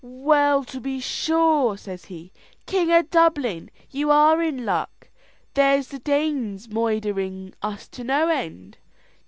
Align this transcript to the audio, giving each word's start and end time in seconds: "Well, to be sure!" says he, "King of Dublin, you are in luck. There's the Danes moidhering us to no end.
"Well, 0.03 0.63
to 0.63 0.79
be 0.79 0.99
sure!" 0.99 1.77
says 1.77 2.05
he, 2.05 2.31
"King 2.65 2.91
of 2.91 3.11
Dublin, 3.11 3.69
you 3.91 4.09
are 4.09 4.41
in 4.41 4.65
luck. 4.65 5.09
There's 5.53 5.89
the 5.89 5.99
Danes 5.99 6.67
moidhering 6.69 7.53
us 7.61 7.87
to 7.89 8.03
no 8.03 8.27
end. 8.29 8.79